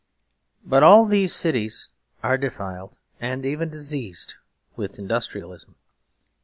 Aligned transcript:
But 0.65 0.81
all 0.81 1.05
these 1.05 1.31
cities 1.31 1.91
are 2.23 2.35
defiled 2.35 2.97
and 3.19 3.45
even 3.45 3.69
diseased 3.69 4.33
with 4.75 4.97
industrialism. 4.97 5.75